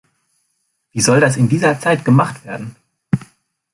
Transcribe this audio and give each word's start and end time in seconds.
Wie 0.93 0.99
soll 0.99 1.19
das 1.19 1.37
in 1.37 1.47
dieser 1.47 1.79
Zeit 1.79 2.03
gemacht 2.03 2.43
werden? 2.43 2.75